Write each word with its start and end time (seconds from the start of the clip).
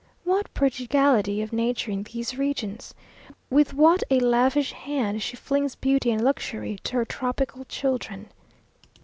What 0.23 0.51
prodigality 0.55 1.43
of 1.43 1.53
nature 1.53 1.91
in 1.91 2.01
these 2.01 2.35
regions! 2.35 2.95
With 3.51 3.75
what 3.75 4.01
a 4.09 4.19
lavish 4.19 4.71
hand 4.71 5.21
she 5.21 5.35
flings 5.37 5.75
beauty 5.75 6.09
and 6.09 6.23
luxury 6.23 6.79
to 6.85 6.95
her 6.95 7.05
tropical 7.05 7.65
children! 7.65 8.29